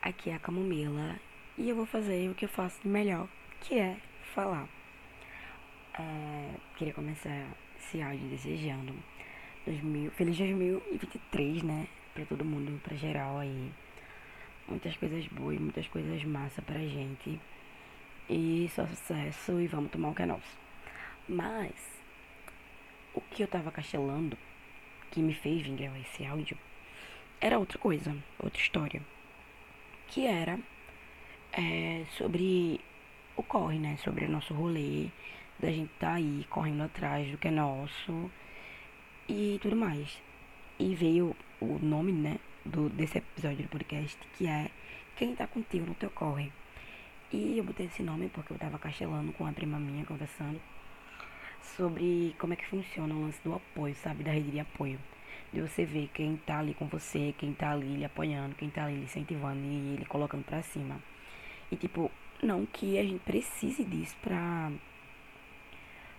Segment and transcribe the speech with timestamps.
[0.00, 1.18] Aqui é a Camomila
[1.58, 3.26] e eu vou fazer o que eu faço de melhor,
[3.60, 3.96] que é
[4.32, 4.68] falar.
[5.98, 7.48] É, queria começar
[7.80, 8.94] esse áudio desejando
[9.66, 11.88] 2000, feliz 2023, né?
[12.14, 13.72] Pra todo mundo, pra geral aí.
[14.68, 17.40] Muitas coisas boas, muitas coisas massa pra gente.
[18.30, 20.56] E só sucesso e vamos tomar o que é nosso.
[21.28, 21.74] Mas,
[23.12, 24.38] o que eu tava castelando,
[25.10, 26.56] que me fez vir gravar esse áudio,
[27.40, 29.02] era outra coisa, outra história.
[30.08, 30.58] Que era
[31.52, 32.80] é, sobre
[33.36, 33.96] o corre, né?
[33.98, 35.08] Sobre o nosso rolê,
[35.58, 38.30] da gente tá aí correndo atrás do que é nosso
[39.28, 40.20] e tudo mais.
[40.78, 44.70] E veio o nome, né, do, desse episódio do podcast, que é
[45.16, 46.52] Quem tá contigo no teu corre.
[47.32, 50.60] E eu botei esse nome porque eu tava castelando com uma prima minha, conversando
[51.76, 54.24] sobre como é que funciona o lance do apoio, sabe?
[54.24, 54.98] Da rede de apoio
[55.52, 58.84] de você ver quem tá ali com você, quem tá ali lhe apoiando, quem tá
[58.84, 61.00] ali lhe incentivando e ele colocando pra cima.
[61.70, 62.10] E tipo,
[62.42, 64.70] não que a gente precise disso pra,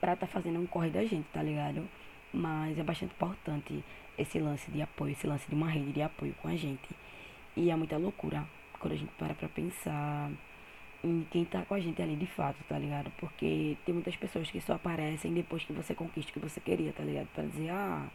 [0.00, 1.86] pra tá fazendo um corre da gente, tá ligado?
[2.32, 3.84] Mas é bastante importante
[4.16, 6.88] esse lance de apoio, esse lance de uma rede de apoio com a gente.
[7.56, 8.46] E é muita loucura
[8.78, 10.30] quando a gente para pra pensar
[11.04, 13.10] em quem tá com a gente ali de fato, tá ligado?
[13.18, 16.92] Porque tem muitas pessoas que só aparecem depois que você conquista o que você queria,
[16.92, 17.28] tá ligado?
[17.34, 18.08] Pra dizer, ah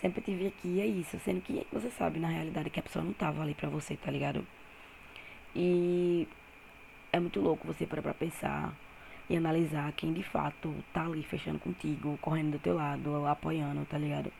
[0.00, 1.18] sempre tive aqui, é isso.
[1.20, 4.10] Sendo que você sabe, na realidade, que a pessoa não tava ali pra você, tá
[4.10, 4.46] ligado?
[5.54, 6.28] E
[7.12, 8.74] é muito louco você parar pra pensar
[9.28, 13.98] e analisar quem de fato tá ali fechando contigo, correndo do teu lado, apoiando, tá
[13.98, 14.32] ligado?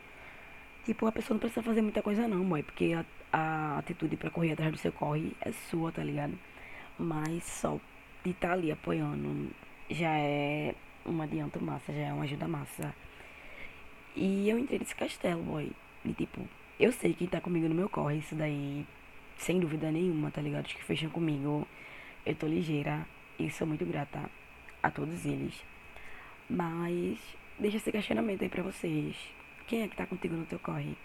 [0.84, 4.30] Tipo, a pessoa não precisa fazer muita coisa não, boy, porque a, a atitude para
[4.30, 6.38] correr atrás do seu corre é sua, tá ligado?
[6.98, 7.78] Mas só
[8.24, 9.50] de estar tá ali apoiando
[9.90, 10.74] já é
[11.06, 12.94] um adianto massa, já é uma ajuda massa.
[14.14, 15.70] E eu entrei nesse castelo, boy.
[16.04, 16.40] E tipo,
[16.78, 18.86] eu sei quem tá comigo no meu corre, isso daí,
[19.36, 20.66] sem dúvida nenhuma, tá ligado?
[20.66, 21.66] Os que fecham comigo,
[22.26, 23.06] eu tô ligeira
[23.38, 24.28] e sou muito grata
[24.82, 25.62] a todos eles.
[26.48, 27.18] Mas
[27.58, 29.16] deixa esse questionamento aí pra vocês.
[29.66, 30.96] Quem é que tá contigo no teu corre?